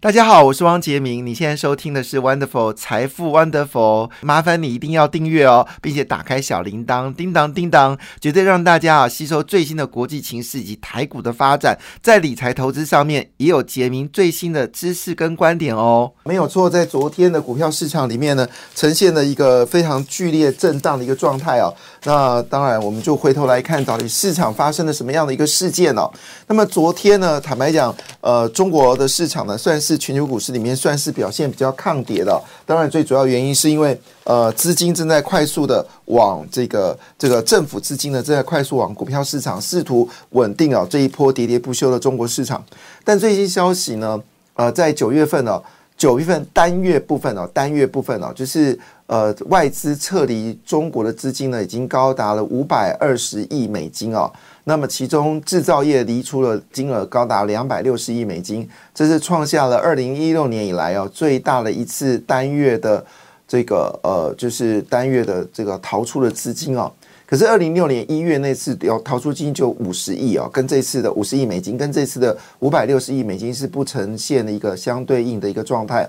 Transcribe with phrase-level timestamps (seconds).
[0.00, 1.26] 大家好，我是汪杰明。
[1.26, 16.12] 你现在收听的是 Wonderful 财富 Wonderful，麻烦你一定要订阅哦，并且打开小铃铛，叮当叮当，绝对让大家啊吸收最新的国际情势以及台股的发展，在理财投资上面也有杰明最新的知识跟观点哦。
[16.22, 21.74] 没有错，在昨天的股票市场里面呢，呈现了一个非常剧烈震荡的一个状态哦。
[22.04, 26.08] 那当然，我们就回头来看到底市场发生了什么样的一个事件哦。
[26.46, 42.62] 那么昨天呢，坦白讲，呃，中国的市场呢，算是是全球股市里面算是表现比较抗跌的，当然最主要原因是因为呃资金正在快速的往这个这个政府资金呢正在快速往股票市场试图稳定啊这一波喋喋不休的中国市场，
[43.02, 44.22] 但最新消息呢
[44.56, 45.58] 呃在九月份呢
[45.98, 54.32] 九月份单月部分哦单月部分哦就是呃外资撤离中国的资金呢已经高达了五百二十亿美金哦。
[54.62, 63.04] 那么，其中制造业离出了金额高达两百六十亿美金，这是创下了二零一六年以来哦最大的一次单月的
[63.48, 66.92] 这个呃，就是单月的这个逃出的资金哦。
[67.28, 76.08] 可是二零一六年一月那次要逃出金就五十亿哦，跟这次的五十亿美金，跟这次的五百六十亿美金是不呈现的一个相对应的一个状态。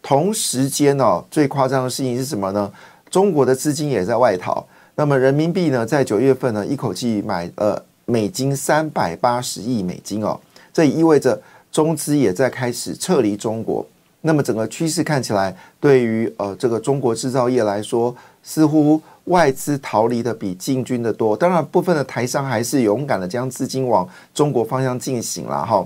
[0.00, 2.72] 同时间哦，最夸张的事情是什么呢？
[3.10, 4.64] 中国的资金也在外逃。
[4.94, 10.38] 那么人民币呢，在九月份呢，一口气买呃美金三百八十亿美金哦，
[10.72, 13.84] 这意味着中资也在开始撤离中国。
[14.20, 21.36] 那么整个趋势看起来，对于呃这个中国制造业来说，似乎外资逃离的比进军的多。
[21.36, 25.84] 当然，部分的台商还是勇敢的将资金往中国方向进行了哈。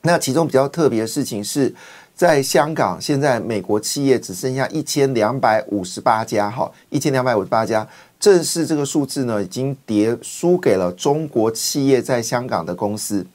[0.00, 1.74] 那其中比较特别的事情是。
[2.12, 7.86] 在香港，现在美国企业只剩下一千两百五十八家，哈，一千两百五十八家，
[8.18, 13.26] 正是这个数字呢，已经跌输给了中国企业在香港的公司。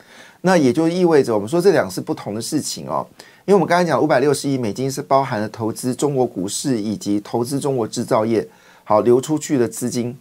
[0.41, 3.03] 那也就意味着，我们说这两是不同的事情哦。
[3.45, 8.47] 因为我们刚才讲五百六十亿美金是包含了投资中国股市以及投资中国制造业，
[8.83, 10.17] 好流出去的资金。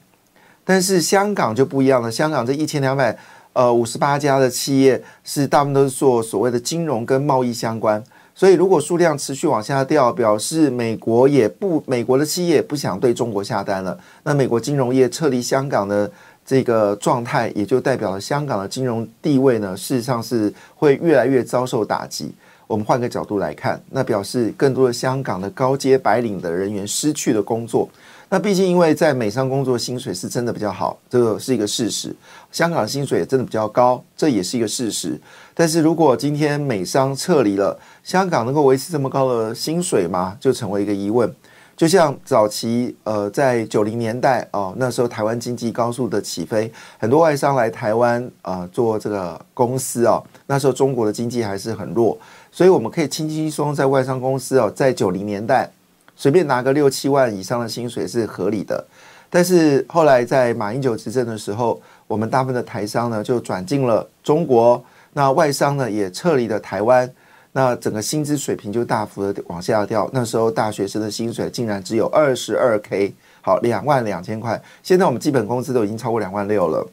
[0.62, 3.16] 但是香港就不一样了，香港这一千两百
[3.54, 8.02] 呃五十八家的企业是大部分都是做所谓的金融跟贸易相关。
[8.34, 13.98] 所以，如果数量持续往下掉，表示美国也不，美国的企业不想对中国下单了。
[14.24, 16.10] 那美国金融业撤离香港的
[16.44, 22.34] 这个状态，也就代表了香港的金融地位呢，事实上是会越来越遭受打击。
[22.66, 27.88] 我们换个角度来看，那表示更多的香港的高阶白领的人员失去了工作。
[28.30, 32.12] 那毕竟，因为在美商工作薪水是真的比较好，这个是一个事实。
[32.50, 35.20] 香港的薪水也真的比较高，这也是一个事实。
[35.53, 40.36] 但是如果今天美商撤离了，香港能够维持这么高的薪水吗？
[40.41, 41.32] 就成为一个疑问。
[41.76, 52.16] 就像早期呃，在九零年代哦，那时候台湾经济高速的起飞，很多外商来台湾啊做这个公司哦，那时候中国的经济还是很弱，
[52.54, 55.69] 所以我们可以轻轻松松在外商公司哦，在九零年代。
[56.15, 58.87] 随便拿个六七万以上的薪水是合理的，
[59.28, 64.81] 但是后来在马英九执政的时候，我们大部分的台商呢就转进了中国，
[65.15, 67.10] 那外商呢也撤离了台湾，
[67.50, 70.09] 那整个薪资水平就大幅的往下掉。
[70.12, 76.86] 那时候大学生的薪水竟然只有二十二 k，好两万两千块，现在我们基本工资都已经超过两万六了，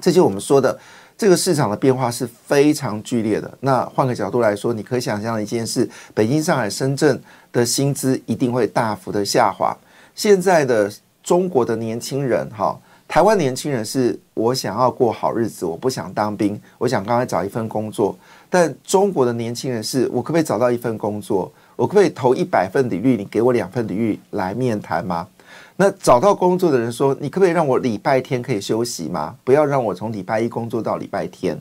[0.00, 0.76] 这就我们说的。
[1.20, 3.58] 这个市场的变化是非常剧烈的。
[3.60, 7.20] 那换个角度来说，你可以想象一件事：北京、上海、深圳
[7.52, 9.76] 的薪资一定会大幅的下滑。
[10.14, 10.90] 现在的
[11.22, 12.74] 中国的年轻人，哈，
[13.06, 18.16] 台湾年轻人是我想要过好日子，我不想当兵，我想刚才找一份工作。
[18.48, 21.52] 但中国的年轻人是我可不可以找到一份工作？
[21.76, 23.18] 我可不可以投一百份履历？
[23.18, 25.28] 你给我两份履历来面谈吗？
[25.76, 29.34] 那找到工作的人说：“你可不可以让我礼拜天可以休息吗？
[29.42, 31.58] 不要让我从礼拜一工作到礼拜天。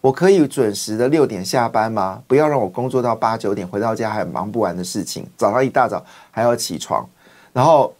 [0.00, 2.20] 我可以准时的六点下班吗？
[2.26, 5.26] 不要让我工作到八九点，回到家还有忙不完的事情。
[5.36, 7.08] 早上一大早还要起床。
[7.52, 7.94] 然后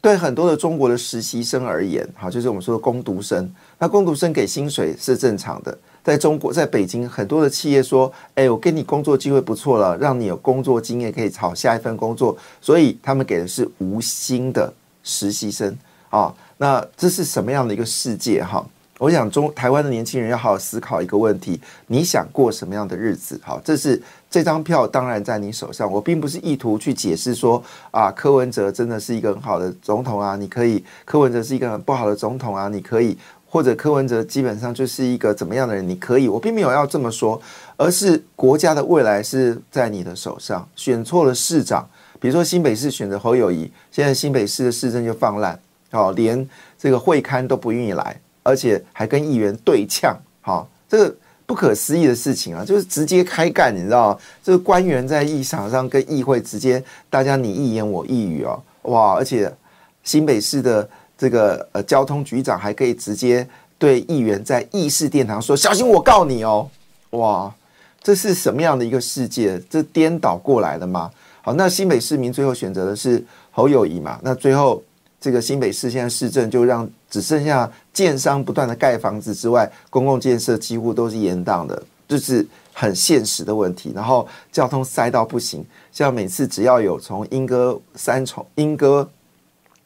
[0.00, 3.52] 对很多的中国的实习生而言，好，就是我们说的工读生。
[3.78, 5.76] 那工读生给薪水是正常的。
[6.04, 14.72] 在中国，在北京，很多的企业说：‘哎，我给你工作机会不错了，让你有工作经验，可以找下一份工作。’所以他们给的是无薪的。”
[15.08, 15.74] 实习生
[16.10, 18.62] 啊，那这是什么样的一个世界哈？
[18.98, 23.40] 我想中台湾的年轻人要好好思考一个问题：你想过什么样的日子？
[23.42, 25.90] 好，这是这张票当然在你手上。
[25.90, 33.16] 我并不是意图去解释说啊，柯文哲真的是一个很好的总统啊，你可以柯文哲是一个很不好的总统啊，你可以
[33.46, 37.40] 或者柯文哲基本上就是一个怎么样的人，你可以，我并没有要这么说，
[37.76, 40.68] 而是国家的未来是在你的手上。
[40.74, 41.88] 选错了市长，
[42.20, 45.58] 比如说新北市选择侯友谊，现在新北市的市政就放烂，
[45.90, 46.48] 好，连
[46.78, 51.14] 这个会刊都不愿意来，而且还跟议员对呛，好，这个。
[51.48, 54.18] 不可思议的事情啊，就是直接开干，你知道吗？
[54.44, 59.14] 这个官员在议场上跟议会直接大家你一言我一语哦，哇！
[59.14, 59.50] 而且
[60.04, 60.86] 新北市的
[61.16, 63.48] 这个呃交通局长还可以直接
[63.78, 66.68] 对议员在议事殿堂说：“小心我告你哦！”
[67.16, 67.50] 哇，
[68.02, 69.58] 这是什么样的一个世界？
[69.70, 71.10] 这颠倒过来了吗？
[71.42, 74.18] 好，那新北市民最后选择的是侯友谊嘛？
[74.22, 74.82] 那最后。
[75.20, 83.90] 这个新北市现在市政就让只剩下建商不断的盖房子之外，公共建设几乎都是延宕的，就是很现实的问题。
[83.92, 89.10] 然后交通塞到不行，像每次只要有从莺歌三重莺歌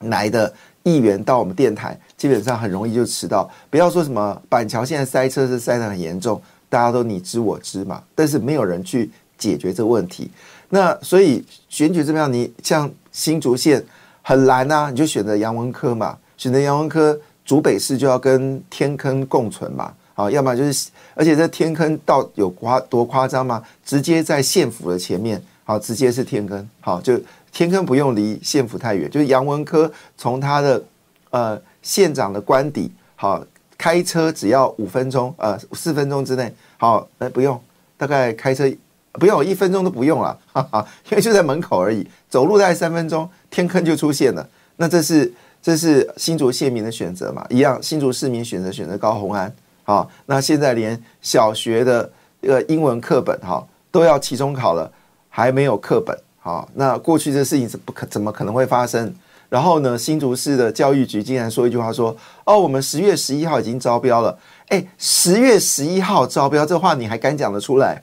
[0.01, 0.53] 来的
[0.83, 3.51] 议员到我们电台，基本上很容易就迟到。
[3.71, 6.39] 不要说什么板桥现在塞车是塞得很严重，
[6.69, 10.31] 大家都你知我知嘛，但是没有人去解决这个问题。
[10.75, 12.33] 那所以选举怎么样？
[12.33, 13.85] 你像新竹县。
[14.25, 23.61] 很难呐，你就选择杨文科嘛，选择杨文科，竹北市就要跟天坑共存嘛，啊，要么就是，而且这天坑到有夸多夸张吗？
[23.85, 27.21] 直接在县府的前面，好，直接是天坑，好，就
[27.53, 30.85] 天坑不用离县府太远，就是杨文科从他的
[31.31, 33.45] 呃县长的官邸，好，
[33.77, 37.61] 开车只要五分钟，呃，四分钟之内，好，哎，不用，
[37.97, 38.73] 大概开车。
[39.13, 44.49] 不用，一分钟都不用了，哈哈，因为就在门口而已，走路大概三分钟，天坑就出现了。
[44.77, 45.31] 那这是
[45.63, 47.47] 这是新竹县民的选择嘛？
[47.51, 49.55] 一样，新竹市民选择选择高鸿安，
[49.85, 52.11] 好，那现在连小学的
[52.41, 54.91] 呃英文课本哈都要期中考了，
[55.29, 59.15] 还没有课本，好，那过去这事情是不可怎么可能会发生？
[59.51, 64.39] 然后呢，新竹市的教育局竟然说一句话说，哦，我们十月十一号已经招标了，
[64.69, 68.03] 哎，十月十一号招标这话你还敢讲得出来？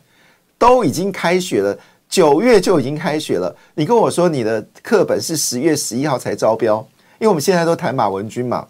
[0.59, 1.75] 都已经开学了，
[2.09, 3.55] 九月就已经开学了。
[3.75, 6.85] 你跟我说你的课本是十月十一号才招标，
[7.17, 8.67] 因为我们现在都谈马文君嘛，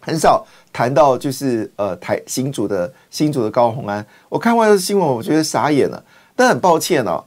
[0.00, 4.04] 很少谈到就是呃台新主的新主的高鸿安。
[4.30, 6.02] 我看完这新闻，我觉得傻眼了。
[6.34, 7.22] 但很抱歉哦，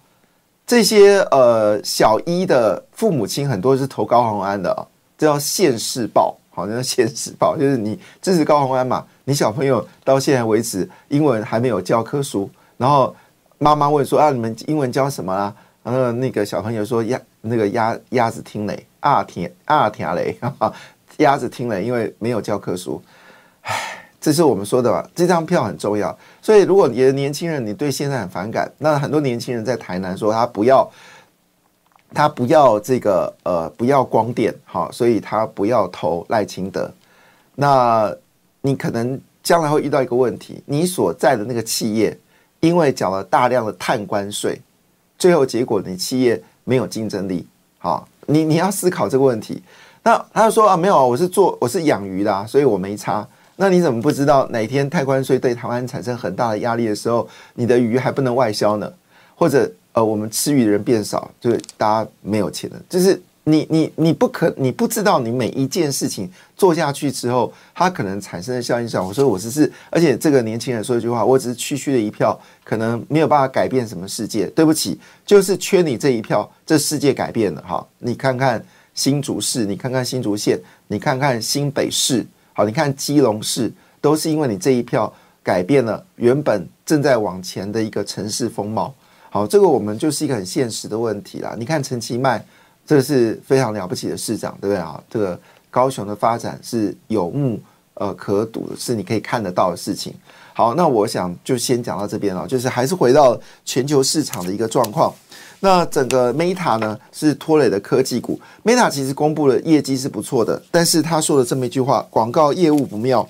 [0.65, 4.87] 这些呃小一的父母亲很多是投高鸿安的，
[5.19, 13.15] 这叫现世报，好像现世报就是你支持高鸿安嘛，你小朋友到现在为止英文还没有教科书，然后。
[13.57, 20.73] 妈妈问说：“啊，你们英文教什么啊？”然后那个小朋友说：“鸭，那个鸭鸭子听雷啊，听啊听雷哈哈，
[21.19, 23.01] 鸭子听雷，因为没有教科书。”
[23.63, 25.09] 唉，这是我们说的吧？
[25.13, 30.89] 这张票很重要，所以如果你的年轻人你对现在很反感，那很多年轻人在台南说他不要，
[32.13, 36.91] 他不要这个呃不要光电，好，所以他不要投赖清德。
[37.55, 38.13] 那
[38.61, 42.17] 你可能将来会遇到一个问题，你所在的那个企业。
[42.63, 44.57] 因为缴了大量的碳关税，
[45.17, 47.45] 最后结果你企业没有竞争力。
[47.77, 49.61] 好，你你要思考这个问题。
[50.01, 53.27] 那他就说啊，没有啊，我是做我是养鱼的，所以我没差。
[53.57, 58.89] 那你怎么不知道哪天碳关税对台湾产生很大的压力的时候，你的鱼还不能外销呢？
[59.35, 63.21] 或者呃，我们吃鱼的人变少，就是大家没有钱了，就是。
[63.45, 69.05] 你你你不可你不知道你每一件事情做下去之后，它可能产生的效应上。
[69.05, 74.45] 我说我只是，而且这个年轻人说一句话，我只是区区的一票，可能没有办法改变什么世界。
[74.47, 77.85] 对不起，就是缺你这一票，这世界改变了哈。
[77.99, 80.57] 你看看新竹市，你看看新竹县，
[80.87, 83.69] 你看看新北市，好，你看基隆市，
[83.99, 88.95] 都是因为你这一票改变了原本正在往前的一个城市风貌。
[89.29, 91.57] 好，这个我们就是一个很现实的问题啦。
[91.59, 92.41] 你看陈其迈。
[92.85, 95.01] 这是非常了不起的市长，对不对啊？
[95.09, 97.59] 这个高雄的发展是有目
[97.95, 100.13] 呃可睹的，是你可以看得到的事情。
[100.53, 105.13] 好，那我想就先讲到这边了，就是还是回到全球市场的一个状况。
[105.59, 113.27] 那整个 Meta 呢是拖累的科技股，Meta 其实公布了业绩是不错的，但是他说了这么一句话：广告业务不妙。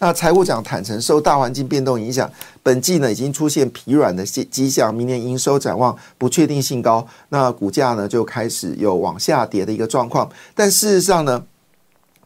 [0.00, 2.30] 那财务长坦诚，受大环境变动影响，
[2.62, 10.30] 本季呢已经出现疲软的迹迹象，明年营收展望不确定性高，那股价呢就开始有往下跌的一个状况。
[10.54, 11.40] 但事实上呢，《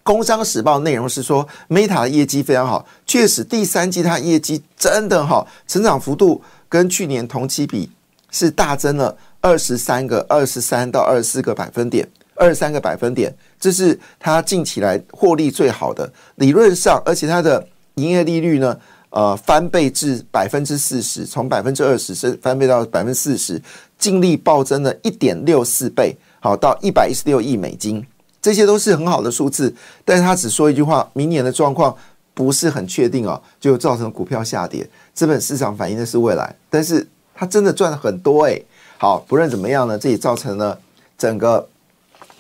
[0.03, 7.91] 工商时报》内容是说，Meta 的业绩非常好，确实第三季它业绩真的好，成长幅度跟去年同期比
[8.31, 12.07] 是大增了二十三个、二十三到二十四个百分点。
[12.35, 16.11] 二三个百分点，这是它近期来获利最好的。
[16.37, 18.79] 理论上，而且它的营业利率呢，
[19.11, 23.61] 呃，翻倍至百分之四十，从百分之二十升翻倍到百分之四十，
[23.99, 28.05] 净利暴增了一点六四倍，好到一百一十六亿美金，
[28.41, 29.75] 这些都是很好的数字。
[30.05, 31.95] 但是他只说一句话：明年的状况
[32.33, 34.89] 不是很确定哦，就造成股票下跌。
[35.13, 38.65] 资本市场反映的是未来，但是它真的赚了很多诶。
[38.97, 40.79] 好，不论怎么样呢，这也造成了
[41.19, 41.69] 整个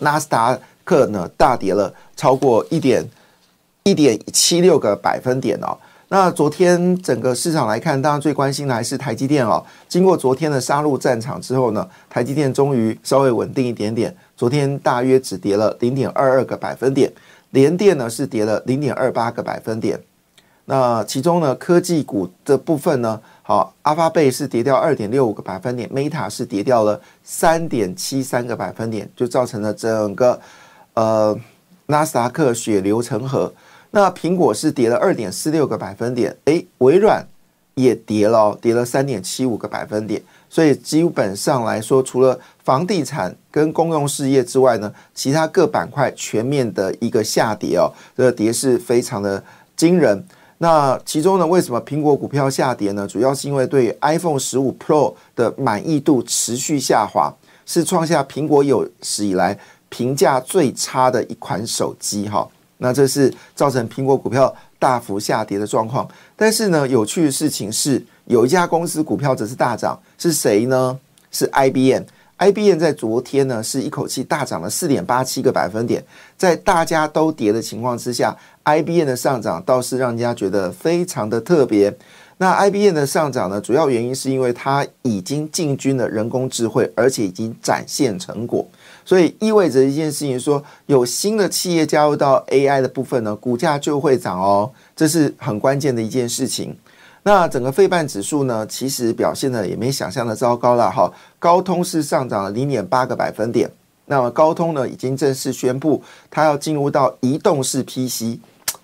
[0.02, 3.08] 纳斯达克呢大跌了超过一点
[3.84, 5.76] 一点七六个百分点哦。
[6.08, 9.64] 那昨天整个市场来看，当然最关心的还是台积电哦。
[9.88, 14.14] 经过昨天的杀入战场之后呢，台积电终于稍微稳定一点点。
[14.36, 17.10] 昨天大约只跌了零点二二个百分点，
[17.52, 19.98] 联电呢是跌了零点二八个百分点。
[20.66, 30.40] 那其中呢，科技股的部分呢，好，阿发贝是跌掉二点六五个百分点，Meta 是跌掉了三点七三个百分点，就造成了整个
[30.94, 31.36] 呃
[31.86, 33.52] 纳斯达克血流成河。
[33.90, 37.26] 那苹果是跌了二点四六个百分点，诶，微软
[37.74, 40.22] 也跌了，跌了三点七五个百分点。
[40.48, 49.42] 所以基本上来说，除了房地产跟公用事业之外呢，其他各板块全面的一个下跌哦，这个跌势非常的
[49.74, 50.24] 惊人。
[50.62, 53.04] 那其中呢，为什么苹果股票下跌呢？
[53.04, 57.34] 主要是因为对 iPhone 十五 Pro 的满意度持续下滑，
[57.66, 62.48] 是创下苹果有史以来评价最差的一款手机哈。
[62.78, 70.96] 那这是造成苹果股票大幅下跌的状况，但是呢，有趣的事情是，有一家公司股票则是大涨，是谁呢？
[71.32, 72.04] 是 IBM。
[72.38, 76.02] IBM 在昨天呢，是一口气大涨了四点八七个百分点，
[76.36, 81.94] 在大家都跌的情况之下，IBM 的上涨倒是让人家觉得非常的特别。
[82.38, 88.66] 那 IBM 的上涨呢，主要原因是因为它已经进军了人工智慧，而且已经展现成果。
[89.04, 96.76] 所以意味着一件事情，说有新的企业加入到 AI 的部分呢，股价就会涨哦，这是很关键的一件事情。
[97.22, 101.12] 那整个费半指数呢，其实表现的也没想象的糟糕了哈。
[101.38, 103.70] 高通是上涨了零点八个百分点，
[104.06, 108.38] 那么高通呢已经正式宣布，它要进入到移动式 PC。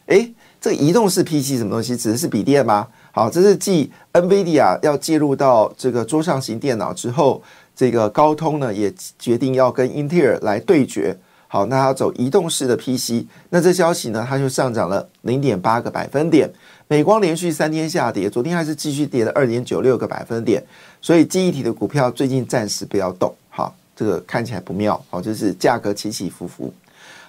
[0.06, 1.96] 诶，这个移动式 PC 什么东西？
[1.96, 2.86] 指的是笔电吗？
[3.12, 7.42] 好，这是继 NVIDIA 要介入到这个桌上型电脑之后。
[7.74, 11.16] 这个高通呢也决定要跟英特尔来对决，
[11.46, 16.52] 好，那它走移动式的 PC，那这消息呢它就上涨了零点八个百分点。
[16.90, 20.62] 美光连续三天下跌，昨天还是继续跌了二点九六个百分点，
[21.02, 26.72] 所以记忆体的股票最近暂时不要动，好，这个看起来不妙，好，就是价格起起伏伏。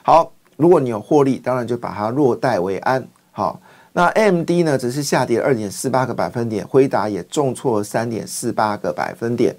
[0.01, 3.05] 好，如果你有获利，当然就把它落袋为安。
[3.33, 3.59] 好，
[3.91, 9.53] 那 MD 呢只是下跌二点四八个百分点，辉达也重挫三点四八个百分点。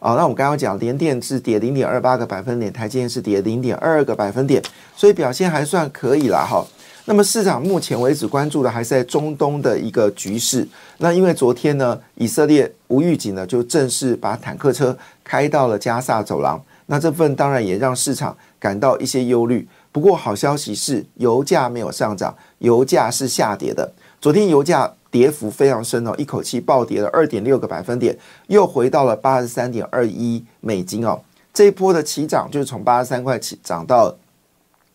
[0.00, 4.60] 好，那我们刚刚讲联电是跌零点二八个百分点，台积电是跌零点二二个百分点，
[4.96, 6.44] 所以表现还算可以啦。
[6.44, 6.66] 哈。
[7.06, 10.66] 那么市场目前为止关注的还是在中东的一个局势。
[10.98, 19.68] 那因为昨天呢，以色列无预警呢就正式把坦克车开到了加萨走廊，那这份当然也让市场感到一些忧虑。
[19.92, 23.92] 不过好消息是，油价没有上涨，油价是下跌的。
[24.20, 24.92] 昨天油价。
[25.14, 28.18] 跌幅非常深哦，一口气暴跌了二点六个百分点，
[28.48, 31.20] 又回到了八十三点二一美金哦。
[31.52, 34.12] 这一波的起涨就是从八十三块起涨到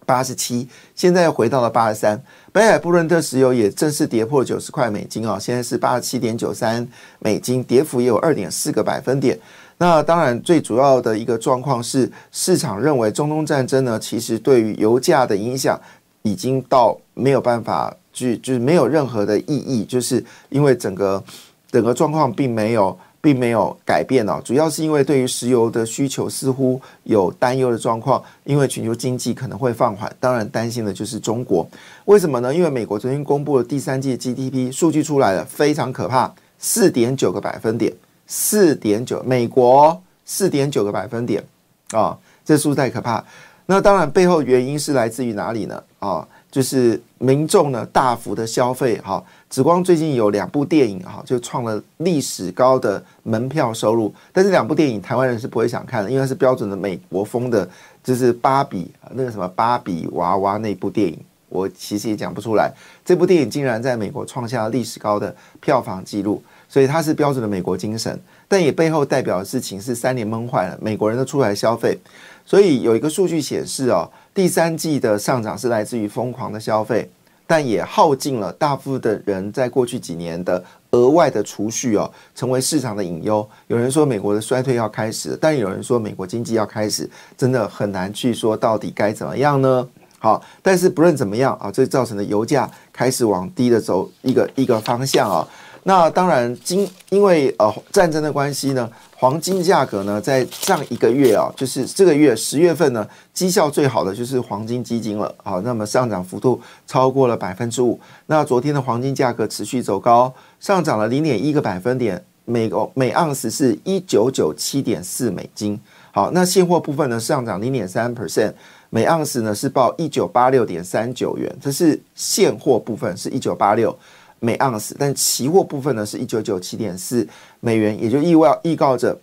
[0.09, 2.19] 八十七，现在又回到了八十三。
[2.51, 6.87] 北海布伦特石油也正式跌破九十块美金哦，现在是八十七点九三
[7.19, 9.39] 美金，跌幅也有二点四个百分点。
[9.77, 15.79] 那当然，最主要的一个状况是，市场认为中东战争呢，其实对于油价的影响
[16.23, 17.95] 已经到没有办法。
[18.11, 21.23] 去就是没有任何的意义，就是因为整个
[21.71, 31.67] 整个状况并没有并没有改变哦，主要是因为对于石油的需求似乎有担忧的状况，因为全球经济可能会放缓，当然担心的就是中国。
[32.05, 32.53] 为什么呢？
[32.53, 37.93] 因为美国昨天公布了第三季 GDP 数据出来了，非常可怕，四点九个百分点，
[38.25, 41.43] 四点九，美国四点九个百分点
[41.91, 43.23] 啊，这数太可怕。
[43.65, 45.83] 那当然背后原因是来自于哪里呢？
[45.99, 46.27] 啊？
[46.51, 54.13] 就是民众呢大幅的消费，哈，紫光最近有两部电影，哈，就创了历史高的门票收入。
[54.31, 57.67] 但是两部电影台湾人是不会想看的，因为是标准的美国风的，
[58.03, 62.71] 就是芭比那个什么芭比娃娃那部电影，我其实也讲不出来。
[63.03, 71.97] 这部电影竟然在美国创下了历史高的票房纪录，所以它是标准的美国精神，但也背后代表的事情是三年闷坏了，美国人都出来消费。
[72.45, 74.07] 所以有一个数据显示哦。
[74.31, 77.09] 第三季的上涨是来自于疯狂的消费，
[77.49, 83.49] 但也耗尽了大部分的人在过去几年的额外的储蓄哦，成为市场的隐忧。
[83.65, 89.87] 有人说美国的衰退要开始，但有人说美国经济要开始，真的很难去说到底该怎么样呢？
[90.19, 95.47] 好，但是不论怎么样啊，这造成的油价开始往低的走一个一个方向啊。
[95.81, 98.87] 那当然，今因为呃战争的关系呢，
[99.19, 105.35] 黄金价格呢，在上一个月啊，就是这个月十月份呢，绩效最好的就是黄金基金了。
[105.43, 106.57] 好，那么上涨幅度
[106.88, 107.99] 超过了百分之五。
[108.27, 115.77] 那昨天的黄金价格持续走高，上涨了零点一个百分点，每个每盎司是一九九七点四美金。
[116.13, 118.53] 好，那现货部分呢，上涨零点三 percent，
[118.89, 123.93] 每盎司呢是报一九八六点三九元，这是现货部分是一九八六。
[124.39, 127.27] 每盎司，但期货部分呢是一九九七点四
[127.60, 129.17] 美元，也就意味意告着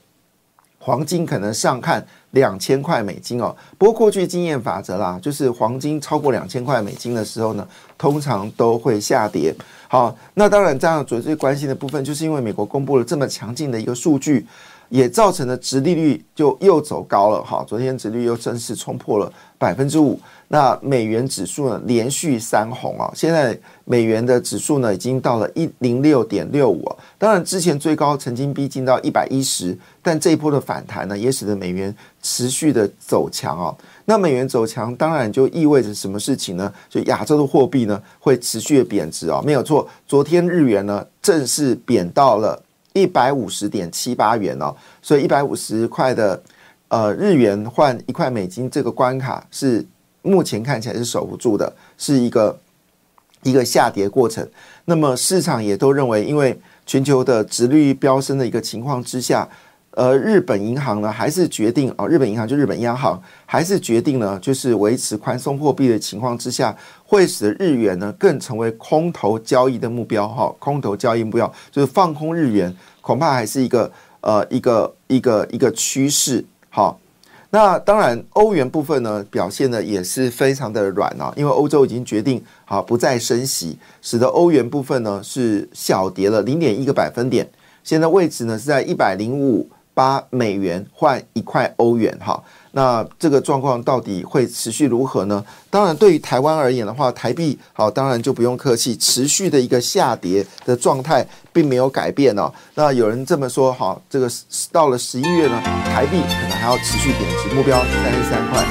[0.78, 3.54] 黄金可能上看两千块美金哦。
[3.78, 7.66] 不过过去经验法则啦，就是黄金超过两千块美金的时候呢，
[7.98, 9.54] 通常都会下跌。
[9.88, 14.46] 好，那当然这样最最关心的部分，就是因为美国公布了这么强劲的一个数据。
[14.88, 20.18] 也造成了殖利率就又走高了哈，昨天殖利率又正式冲破了百分之五。
[20.48, 26.88] 那美元指数呢连续三红啊，现在美元的指数呢已经到了一零六点六五。
[27.18, 33.74] 当然之前最高曾经逼近到一百一十，但这一波的反弹呢也使得美元持续的走强啊。
[34.04, 36.72] 那美元走强当然就意味着什么事情呢？
[36.88, 39.88] 就亚洲的货币呢会持续的贬值啊，没有错。
[40.06, 42.62] 昨天日元呢正式贬到了。
[43.02, 46.42] 一百五十点七八元哦，所以一百五十块的
[46.88, 49.84] 呃日元换一块美金这个关卡是
[50.22, 52.58] 目前看起来是守不住的，是一个
[53.42, 54.48] 一个下跌过程。
[54.86, 59.48] 那么市场也都认为，因为全球的直率飙升的一个情况之下。
[59.96, 76.94] 呃，日本银行呢，还是决定哦，日本银行就日本央行还是决定呢，就是维持宽松货币的情况之下，会使得日元呢更成为空头交易的目标哈，空头交易目标就是放空日元，恐怕还是一个呃一个一个一个趋势哈。
[77.48, 87.48] 那当然，欧元部分呢表现的也是非常的软啊，因为欧洲已经决定好不再升息，使得欧元部分呢是小跌了零点一个百分点，
[87.82, 89.66] 现在位置呢是在一百零五。
[89.96, 92.38] 八美元换一块欧元，哈，
[92.72, 95.42] 那这个状况到底会持续如何呢？
[95.70, 102.52] 当然，对于台湾而言的话，台币好，当然就不用客气，持续的一个下跌的状态并没有改变哦。
[102.74, 104.30] 那有人这么说，哈，这个
[104.70, 108.62] 到了十一月呢，台币可能还要持续贬值，目标三十三块。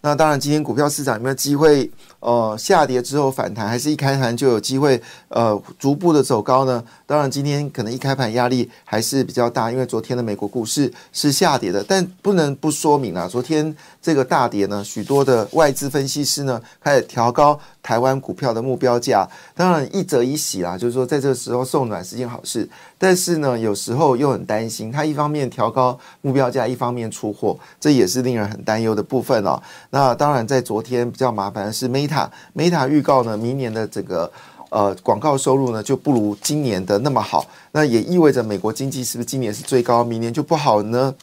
[0.00, 1.90] 那当然，今天股票市场有没有机会？
[2.20, 6.84] 呃，下跌之后反弹，还是一开盘就有机会呃逐步的走高呢？
[7.06, 11.82] 当然，今天可能一开盘压力还是比较大，因为昨天的美国股市是下跌的。
[11.82, 19.26] 但不能不说明啊，昨天这个大跌呢，许多的外资分析师呢开始调高台湾股票的目标价。
[19.54, 22.68] 当然，一则一喜啦，就是说在这个时候送暖是件好事。
[23.02, 29.58] 但是呢，有时候又很担心，他一方面调高目标价，一方面出货，这也是令人很担忧的部分哦。
[29.88, 34.30] 那当然，在昨天比较麻烦的是 Meta Meta 预告呢，明年的整个
[34.68, 37.46] 呃广告收入呢就不如今年的那么好。
[37.72, 41.14] 那也意味着美国经济是不是今年是最高，明年就不好呢？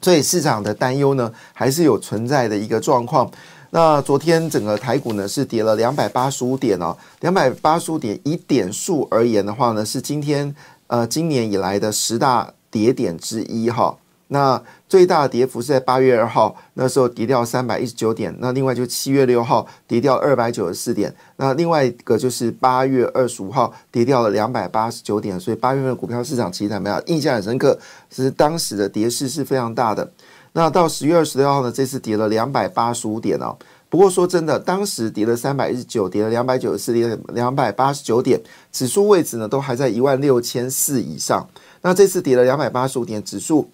[0.00, 3.30] 所以市场的担忧呢，还是有存在的一个状况。
[3.68, 10.54] 那昨天整个台股呢是跌了两百八十五点哦，两百八十五点以点数而言的话呢，是今天。
[10.88, 13.96] 呃，今年以来的十大跌点之一哈，
[14.28, 18.34] 那最大的跌幅是在八月二号，那时候跌掉三百一十九点。
[18.38, 21.14] 那另外就七月六号跌掉二百九十四点。
[21.36, 25.38] 那另外一个就是八月二十五号跌掉了两百八十九点。
[25.38, 27.02] 所以八月份股票市场其实怎么样？
[27.06, 27.78] 印象很深刻，
[28.10, 30.10] 是当时的跌势是非常大的。
[30.52, 33.56] 那到十月二十六号呢，这次跌了两百八十五点哦。
[33.88, 38.40] 不过说真的，当时跌了三百一十九，跌了两百九十四，跌了两百八十九点，
[38.72, 41.48] 指数位置呢都还在一万六千四以上。
[41.82, 43.70] 那这次跌了两百八十五点，指数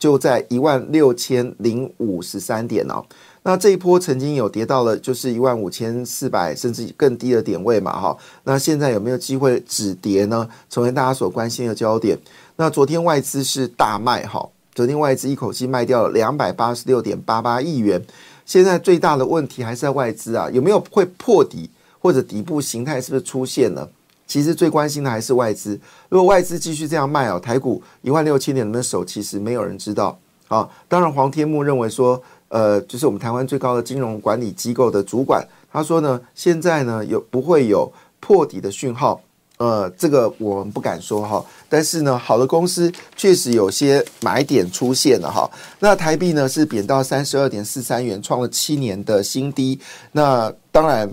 [0.00, 3.04] 就在一万六千零五十三点哦。
[3.44, 8.16] 那这一波曾经有跌到了就是一万五千四百甚至更低的点位嘛哈。
[8.44, 10.48] 那现在有没有机会止跌呢？
[10.68, 12.18] 成为大家所关心的焦点。
[12.56, 18.04] 那昨天外资是大卖哈，昨天外资一口气卖掉了两百八十六点八八亿元。
[18.44, 23.88] 现在最大的问题还是在外资啊，有没有会破底或者底部形态是不是出现了？
[24.26, 25.78] 其实最关心的还是外资。
[26.08, 29.04] 如果外资继续这样卖哦，台股一万六千点能不能守？
[29.04, 30.68] 其实没有人知道啊。
[30.88, 39.20] 当然，黄天木认为说，呃，就是我们台湾最高的金融管理机构的主管，他说呢，现在呢有不会有破底的讯号。
[39.58, 45.48] 呃，这个我们不敢说哈，但是呢，好的公司确实有些买点出现了哈。
[45.78, 49.78] 那台币呢是贬到三十二点四三元，创了七年的新低。
[50.10, 51.08] 那当然，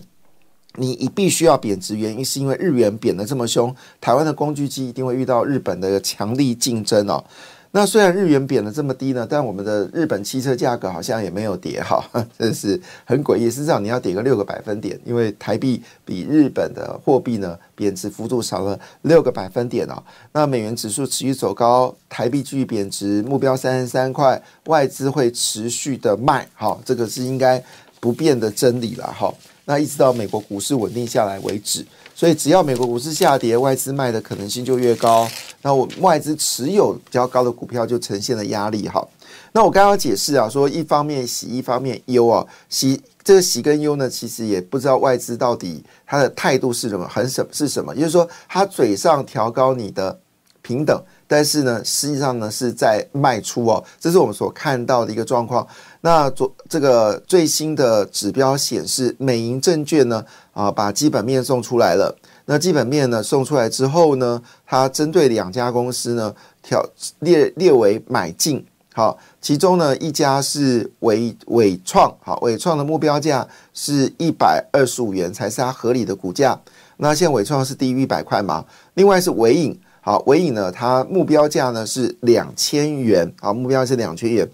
[0.76, 7.24] 你你必须要贬值，原因是因为日元贬得这么凶，台湾的工具机一定会遇到日本的强力竞争哦。
[7.72, 12.04] 那虽然日元贬了这么低呢，但我们的日本汽车价格好像也没有跌哈，
[12.38, 13.50] 真是很诡异。
[13.50, 20.02] 实际上你要跌个六个百分点，因为台币比日本的货币呢贬值幅度少了六个百分点哦。
[20.34, 27.64] 那美元指数持续走高，台币继续贬值，目标三十三块，外资会持续的卖，哈，这个是应该
[28.00, 29.32] 不变的真理了哈。
[29.66, 31.86] 那一直到美国股市稳定下来为止。
[32.20, 35.26] 所以，只要美国股市下跌，外资卖的可能性就越高。
[35.62, 38.90] 那我外资持有比较高的股票就呈现了压力。
[38.90, 39.08] 哈，
[39.54, 42.46] 那我刚刚解释啊，说一方面喜，一方面忧啊。
[42.68, 47.96] 喜这个喜跟忧呢，其实也不知道外资到底他的态度是什么，很什是什么。
[47.96, 50.20] 也就是说，他嘴上调高你的
[50.62, 51.02] 平等。
[51.26, 55.66] 但是呢，实际上呢是在卖出哦，这是我们所看到的一个状况。
[56.02, 62.16] 那昨这个最新的指标显示，美银证券呢啊把基本面送出来了。
[62.46, 66.34] 那基本面呢送出来之后呢，它针对两家公司呢
[66.64, 66.84] 调
[67.20, 68.66] 列列为买进。
[68.94, 76.60] 好，其中呢一家是伟伟创，好伟创的目标价是一百二十五元才是它合理的股价。
[76.98, 78.66] 那现在伟创是低于一百块嘛？
[78.94, 79.80] 另外是伟影。
[80.02, 80.72] 好，尾影呢？
[80.72, 84.50] 它目标价呢是两千元，好，目标是两千元。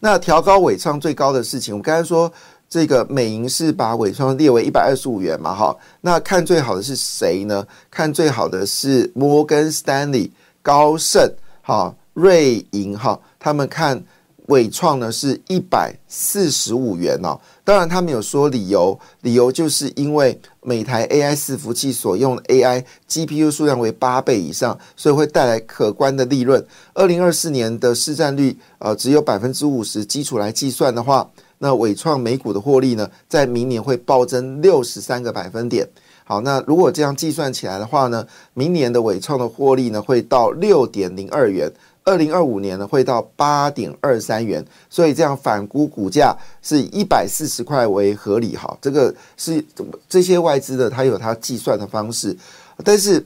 [0.00, 2.32] 那调高尾仓最高的事情，我刚才说
[2.68, 5.76] 这个美银是把尾仓列为一百二十五元嘛，哈。
[6.00, 7.66] 那看最好的是谁呢？
[7.90, 10.32] 看最好的是摩根斯丹利、
[10.62, 11.30] 高盛、
[11.62, 14.02] 哈瑞银，哈，他们看。
[14.48, 26.64] 伟创呢是一百四十五元哦，当然他们有说理由，理由就是因为每台 AI 伺服器所用的 AI GPU 数量为八倍以上，所以会带来可观的利润。
[26.94, 35.86] 二零二四年的市占率呃只有百分之五十，基础来计算的话，那伟创每股的获利呢，在明年会暴增六十三个百分点。
[36.24, 41.70] 好，那如果这样计算起来的话呢，明年的伟创的获利呢会到六点零二元。
[42.04, 48.76] 二零二五年呢，会到八点二三元，所以这样反估股价是一百四十块为合理哈。
[48.80, 49.62] 这个是
[50.08, 52.36] 这些外资的，它有它计算的方式，
[52.82, 53.24] 但是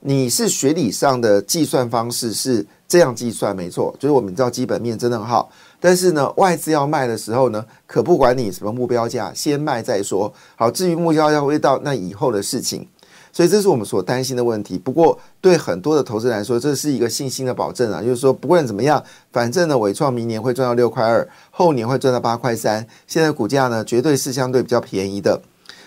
[0.00, 10.32] 你是学理上的计算方式是这样计算没错，就是我们知道基本面真的很好，但是呢，外资要卖的时候呢，可不管你什么目标价，先卖再说。
[10.56, 12.86] 好，至于目标价会到那以后的事情。
[13.32, 14.76] 所以这是我们所担心的问题。
[14.78, 22.86] 不过对很多的投资人来说，这是一个信心的保证啊，就是说不管怎么样，反正呢，伟创明年会赚到六块二，后年会赚到八块三。
[23.06, 25.40] 现在股价呢，绝对是相对比较便宜的。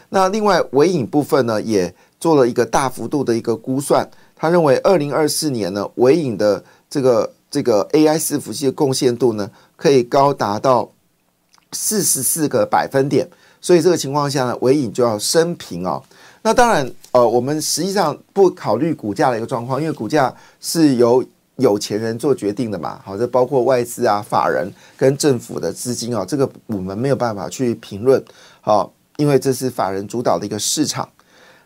[0.10, 10.91] 那另外尾影部分呢，也做了一个大幅度的一个估算，他认为二零二四年呢，尾影的这个这个 AI 伺服器的贡献度呢，可以高达到
[11.71, 13.27] 四十四个百分点。
[13.63, 15.99] 所以这个情况下呢，尾影就要升平啊。
[16.43, 16.88] 那当然。
[17.13, 21.23] 呃，我们实际上不考虑股价的一个状况，因为股价是由
[21.58, 22.99] 有钱人做决定的嘛。
[23.06, 28.19] 好，这包括外资啊、法人跟政府的资金啊，这个我们没有办法去评论。
[28.62, 31.08] 好，因为这是法人主导的一个市场。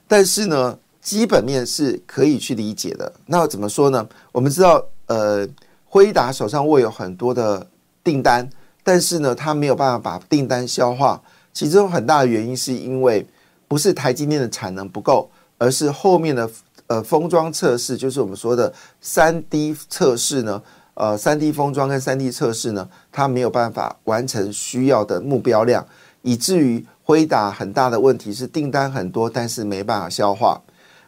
[0.06, 3.10] 但是呢，基本面是可以去理解的。
[3.28, 4.06] 那怎么说呢？
[4.34, 5.48] 我们知道，呃，
[5.86, 7.66] 辉达手上握有很多的
[8.04, 8.50] 订单，
[8.84, 11.22] 但是呢，他没有办法把订单消化。
[11.54, 13.26] 其中很大的原因是因为
[13.68, 15.30] 不是台积电的产能不够。
[15.60, 16.48] 而是后面的
[16.86, 20.62] 呃封装测试，就是我们说的三 D 测试呢，
[20.94, 25.84] 呃三 D 封装跟三 D 测试呢，它没有办法完成需要的目标量，
[26.22, 30.62] 以至于辉达很大的问题是订单很多，但是没办法消化。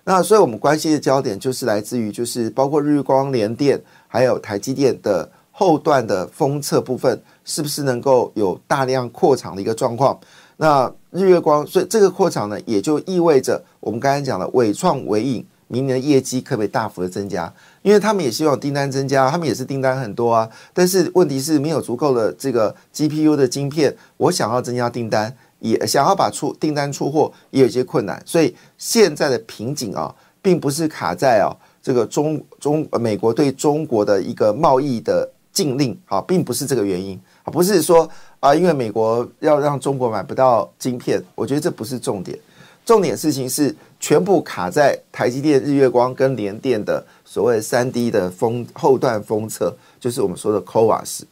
[0.04, 10.18] 那所以我们关心的焦点就是来自于就是包括日光、联电还有台积电的后段的封测部分，是不是能够有大量扩厂的一个状况？
[10.58, 17.52] 那日月光，所以这个扩厂呢，也就意味着我们刚才讲的伟创、伟影明年的业绩可不可以大幅的增加？
[17.82, 20.48] 因为他们也希望订单增加，他们也是订单很多啊。
[20.74, 28.22] 但是问题是没有足够的这个 GPU 的晶片，我想要增加订单，也想要把出订单出货，也有些困难。
[28.26, 31.50] 所以现在的瓶颈啊，并不是卡在啊
[31.82, 38.10] 这个中中美国对中国的一个贸易的禁令啊，并不是这个原因，不是说。
[38.42, 42.40] 啊，因为美国要让中国买不到晶片，我觉得这不是重点。
[42.86, 51.24] 重点事情是全部卡在台积电、日月光跟联电的所谓三 D 的封后段封测，就是我们说的 CoWAS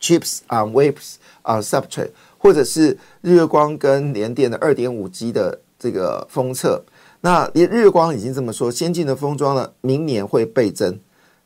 [0.00, 2.06] chips on w a p e s on s u b s t r a
[2.06, 6.80] t e 或者是日月光跟联电的二点五 G 的这个封测。
[7.22, 10.96] 那连日月光已经这么说，先进的封装呢，明年会倍增。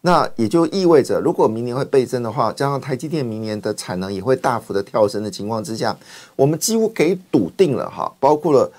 [0.01, 5.97] 那也就意味着，如果明年会倍增的话，加上台积电明年的产能也会大幅的跳升的情况之下，
[6.37, 8.71] 我们几乎可以笃定了哈，包括了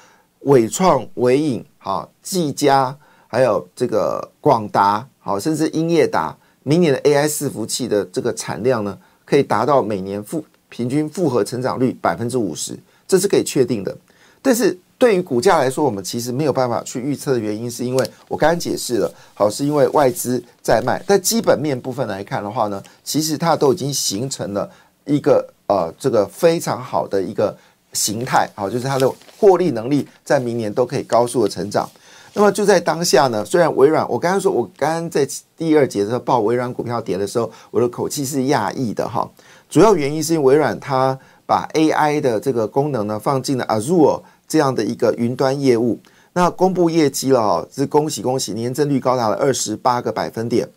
[0.42, 2.96] 伟创、伟影、哈技嘉，
[3.28, 13.96] 还有这个广达，好，甚至英业达，明年的 AI 伺服器的这个产量呢，可以达到每年复平均复合成长率百分之五十，这是可以确定的。
[14.42, 21.02] 但是对于股价来说，我们其实没有办法去预测的原因，是因为我刚刚解释了，好，是因为外资在卖。
[21.08, 24.70] 但基本面部分来看的话呢，其实它都已经形成了
[25.06, 27.58] 一个呃这个非常好的一个
[27.94, 31.90] 形态，好，就是它的获利能力在明年都可以高速的成长。
[32.34, 35.26] 那么就在当下呢，虽然微软，我刚刚说，我刚刚在
[35.58, 39.28] 第二节的时候报微软股票跌的时候，我的口气是讶异的哈。
[39.70, 45.98] 主要原因是因为微软它把 AI 的这个功能呢放进了 Azure 这样的一个云端业务，
[46.34, 50.68] 那公布业绩了哈，是恭喜恭喜，年增率高达了二十八个百分点，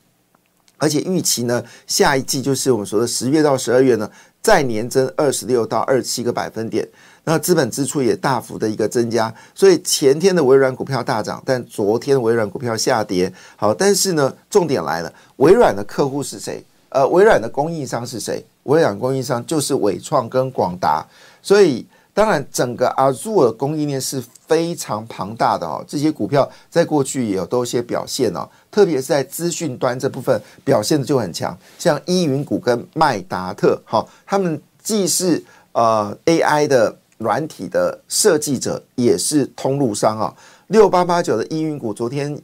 [0.76, 4.08] 而且预期呢下一季就是我们说的十月到十二月呢
[4.42, 6.86] 再年增二十六到二十七个百分点。
[7.24, 13.32] 那资本支出也大幅的一个增加，所以前天的微软股票大涨，但昨天微软股票下跌。
[13.54, 16.64] 好，但是呢，重点来了，微软的客户是谁？
[16.88, 18.44] 呃，微软的供应商是谁？
[18.64, 21.06] 微软供应商就是伟创跟广达。
[21.40, 25.84] 所以，当然整个 Azure 供应链是非常庞大的哦。
[25.86, 36.96] 这些股票在过去也有都一些表现哦，特别是在资讯端这部分表现的就很强，像依云股跟麦达特，哈，他们既是呃 AI 的。
[37.18, 40.34] 软体的设计者也是通路商啊，
[40.66, 42.36] 六八八九的依云股昨天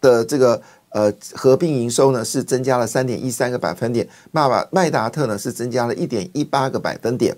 [0.00, 7.36] 的这个呃合并营收呢是增加了三点一三个百分点，麦把麦达特呢是增加了一点一八个百分点，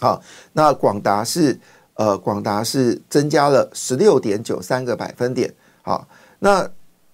[0.00, 0.20] 好，
[0.52, 1.58] 那广达是
[1.94, 6.06] 呃广达是增加了十六点九三个百分点，好，
[6.38, 6.68] 那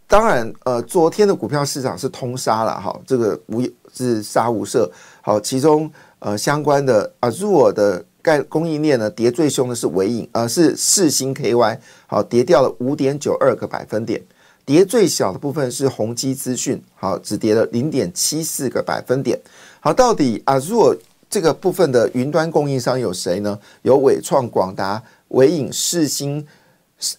[0.07, 4.91] 当然呃昨天的股票市场是通杀了哈，这个无是杀无赦，
[5.21, 8.05] 好，其中呃相关的啊入我的。
[8.23, 14.23] 盖供应链呢跌最凶的是伟影，呃是四星 KY，好跌掉了五点九二个百分点，
[14.65, 19.37] 跌最小的部分是宏基资讯，好只跌了零点七四个百分点。
[19.81, 20.95] 好，到底啊如果
[21.33, 23.59] 这个部分的云端供应商有谁呢？
[23.81, 26.47] 有伟创、广达、伟影、世星。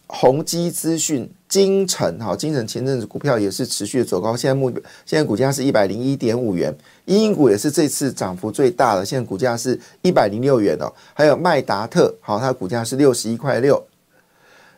[0.07, 4.71] 宏基资讯、金城，哈，金城前阵子股票也是持续的走高，现在目
[5.05, 6.73] 现在股价是一百零一点五元，
[7.03, 10.89] 英股也是这次涨幅最大的，现在股价是一百零六元哦。
[11.13, 13.83] 还有麦达特，好，它股价是六十一块六。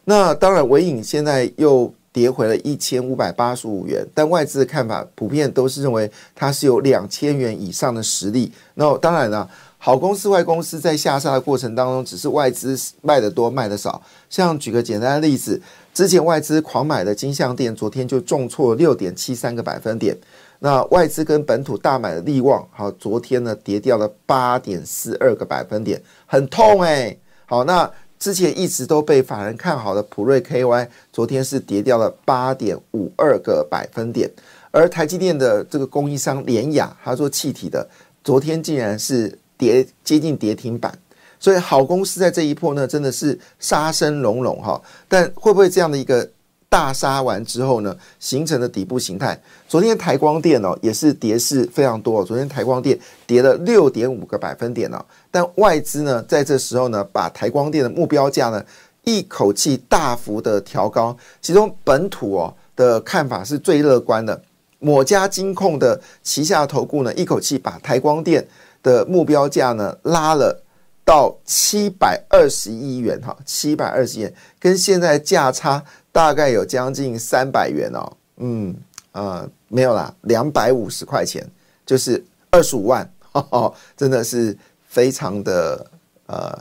[0.05, 8.49] 那当然，伟影现在又跌回了一千五百八十五元，但外资的看法普遍都是认为它是有两千元以上的实力。
[8.75, 9.49] 那当然了。
[9.77, 14.01] 好公司、坏公司在下杀的过程当中，只是外资卖的多、卖的少。
[14.31, 15.61] 像举个简单的例子，
[15.93, 20.17] 之前外资狂买的金相店，昨天就重挫六点七三个百分点。
[20.57, 27.15] 那外资跟本土大买的利旺，好，昨天呢跌掉了八点四二个百分点，很痛哎。
[27.45, 27.87] 好，那
[28.19, 34.29] 之前一直都被法人看好的普瑞 KY，昨天是跌掉了八点五二个百分点。
[34.71, 37.87] 而台积电的这个供应商联雅，它做气体的，
[38.23, 39.37] 昨天竟然是。
[39.57, 40.93] 跌接近跌停板，
[41.39, 44.81] 所以好公司在这一波呢，真的是杀声隆隆哈。
[45.07, 46.29] 但会不会这样的一个
[46.75, 49.39] 大杀完之后呢，形成的底部形态？
[49.65, 52.21] 昨天台光电哦，也是跌势非常多。
[52.21, 54.99] 昨天台光电跌了六点五个百分点哦。
[55.31, 58.61] 但外资呢，在这时候呢，把台光电的目标价呢，
[59.05, 61.15] 一口气大幅的调高。
[61.41, 64.41] 其中本土哦的看法是最乐观的，
[64.79, 68.45] 某家金控的旗下投顾呢，一口气把台光电。
[68.83, 70.61] 的目标价呢，拉了
[71.03, 75.83] 到七百二十亿元哈，七百二十元，跟现在价差
[76.15, 78.73] 大概有将近三百元哦，嗯
[79.11, 81.45] 呃没有啦，两百五十块钱，
[81.85, 83.05] 就是二十五万，
[83.97, 85.85] 真的是非常的
[86.27, 86.57] 呃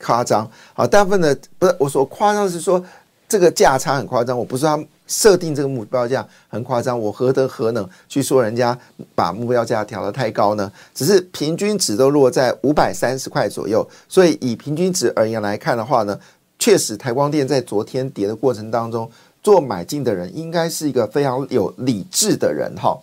[0.00, 0.48] 夸张。
[0.72, 2.80] 好，大部分的不是我说夸张是说
[3.28, 4.78] 这个价差很夸张，我不是他。
[5.08, 8.78] 设定这个目标价很夸张，我何德何能去说人家
[9.14, 10.72] 把目标价调得太高呢？
[10.94, 16.18] 只是平均值都落在五百三十块左右，所以以平均值而言来看的话呢，
[16.62, 19.10] 确实台光电在昨天跌的过程当中
[19.42, 22.96] 做买进的人应该是一个非常有理智的人哈。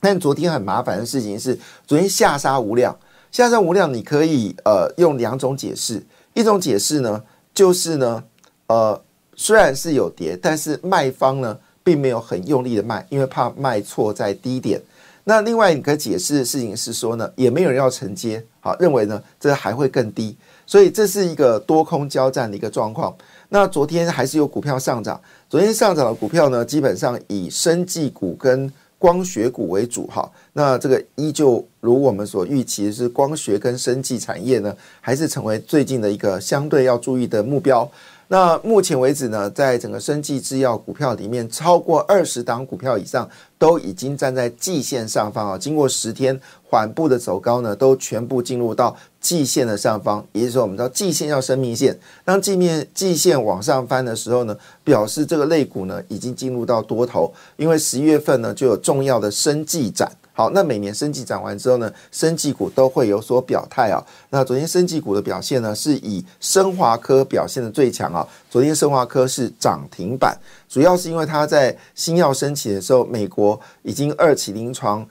[0.00, 2.94] 但昨天很麻烦的事情是，昨天下杀无量，
[3.32, 7.22] 下杀无量，你可以呃用两种解释，一种解释呢
[7.54, 8.22] 就是呢
[8.66, 9.00] 呃。
[9.36, 14.80] 虽然是有跌，但是卖方呢并没有很用力的卖，因为怕卖错在低点。
[15.24, 23.14] 那另外你可以解释的事情是说呢，也没有人要承接，好认为呢这还会更低，所以这是一个多空交战的一个状况。
[23.48, 30.28] 那昨天还是有股票上涨，昨天上涨的股票呢，基本上以生技股跟光学股为主哈。
[30.54, 37.88] 那这个依旧如我们所预期，是光学跟生技产业呢，还是成为最近的一个相对要注意的目标。
[38.34, 45.56] 那目前为止呢，在整个生技制药股票里面，超过二十档股票以上都已经站在季线上方啊。
[45.56, 46.36] 经过十天
[46.68, 50.26] 缓步的走高呢，都全部进入到季线的上方。
[50.32, 57.32] 也就是说，我们知道季线要生命线，当季面季线往上翻的时候呢，表示这个类股呢已经进入到多头。
[57.56, 60.10] 因为十一月份呢就有重要的生技展。
[60.36, 64.02] 好，那每年升绩涨完之后呢，升绩股都会有所表态啊。
[64.30, 68.26] 那昨天升绩股的表现呢，是以升华科表现的最强啊。
[68.50, 70.36] 昨天升华科是涨停板，
[70.68, 75.06] 主要是因为它在新药升起的时候，美国已经二期临床，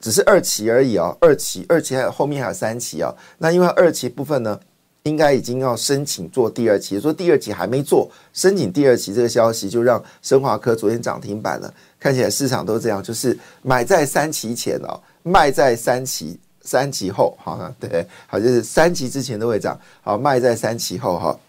[0.00, 3.14] 只是二期而已啊，二期，二期还有后面还有三期啊。
[3.38, 4.58] 那因为二期部分呢？
[5.04, 11.70] 应该已经要申请做第二期，说第二期还没做，申请第二期这个消息就让生华科昨天涨停板了。
[12.04, 21.40] 看起来市场都这样，就是买在三期前哦，卖在三期三期后，好，对，好，就是三期之前都会涨，好，卖在三期后哈。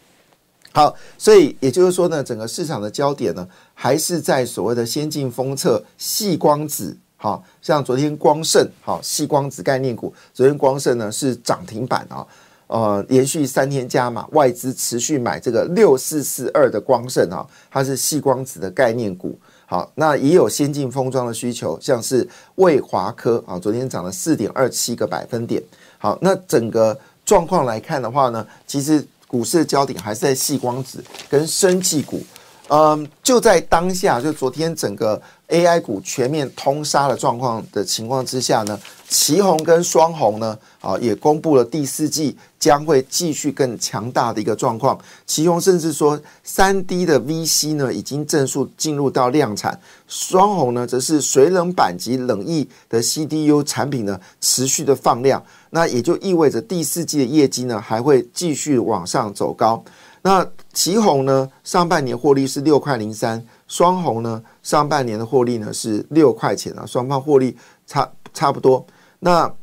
[0.72, 12.26] 好，所以也就是说呢，整个市场的焦点呢，还是在所谓的先进封测、细光子，好，像昨天光盛，好，细光子概念股，昨天光盛呢是涨停板啊。
[12.68, 19.38] 呃，连续三天加码，外资持续买这个六四四二的光盛啊，它是细光子的概念股。
[19.66, 25.62] 好，那也有先进封装的需求，像是魏华科啊，昨天涨了四点二七个百分点。
[25.98, 32.22] 好，那整个状况来看的话呢，其实股市的焦点还是在细光子跟生技股。
[32.68, 45.00] 嗯，就在当下，就昨天整个 AI 股全面通杀的状况的情况之下呢，旗红跟双红呢，啊，也公布了第四季将会继续更强大的一个状况。
[45.28, 59.84] 旗红甚至说，三 D 的 VC 呢已经正式进入到量产，双红呢则是水冷板及冷液的 CDU 产品呢持续的放量，那也就意味着第四季的业绩呢还会继续往上走高。
[60.26, 68.84] 那旗红呢，上半年获利是六块零三，双红呢，上半年的获利呢是六块钱啊，双方获利差差不多。
[69.20, 69.54] 那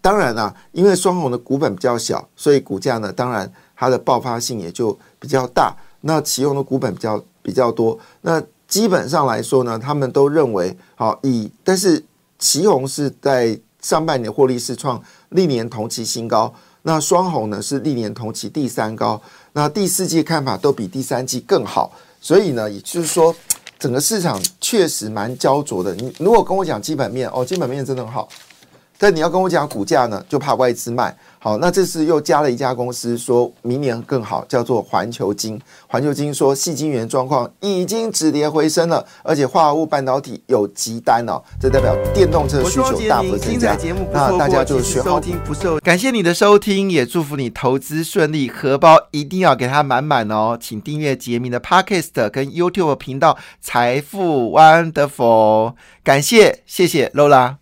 [0.00, 5.76] 当然啦，因为双红的股本比较小，所以股价呢，当然它的爆发性也就比较大。
[6.00, 12.02] 那旗红的股本比较比较多，那基本上来说呢，他们都认为好以，但是
[12.38, 16.54] 旗红是在上半年获利是创历年同期新高。
[16.86, 19.18] 那双红呢是历年同期第三高，
[19.56, 23.32] 那第四季看法都比第三季更好，所以呢，也就是说，
[23.78, 25.94] 整个市场确实蛮焦灼的。
[25.94, 28.28] 你如果跟我讲基本面，哦，基本面真的很好。
[28.98, 31.16] 但你要跟我讲股价呢，就怕外资卖。
[31.38, 35.60] 好，那这次又加了一家公司，说明年更好，叫做环球金。
[35.86, 43.76] 环球金说，细晶圆状况已经止跌回升了，而且化合物半导体有急单哦，这代表电动车需求大幅增加。
[44.10, 45.78] 那大家就学好听不受。
[45.80, 50.56] 感谢你的收听，也祝福你投资顺利，荷包一定要给它满满哦。
[50.58, 55.74] 请订阅杰明的 Podcast 跟 YouTube 频道财富 Wonderful。
[56.02, 57.56] 感谢，谢谢 Lola。